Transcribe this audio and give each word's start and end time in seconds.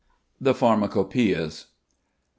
THE 0.39 0.55
PHARMACOPŒIAS. 0.55 1.65
Dr. 1.65 1.67